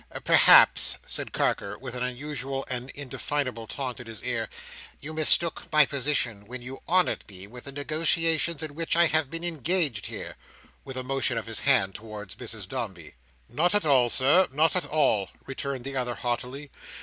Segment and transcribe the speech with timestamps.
[0.23, 4.49] "Perhaps," said Carker, with an unusual and indefinable taunt in his air,
[4.99, 9.29] "you mistook my position, when you honoured me with the negotiations in which I have
[9.29, 13.13] been engaged here"—with a motion of his hand towards Mrs Dombey.
[13.47, 16.71] "Not at all, Sir, not at all," returned the other haughtily.